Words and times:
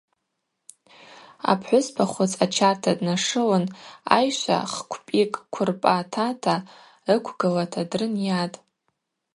Апхӏвыспа 1.51 2.05
хвыц 2.11 2.33
ачарта 2.45 2.91
днашылын, 2.97 3.65
айшва 4.15 4.57
хквпӏикӏ 4.73 5.39
квырпӏа 5.53 5.97
тата 6.13 6.55
ыквгылата 7.15 7.81
дрынйатӏ. 7.89 8.57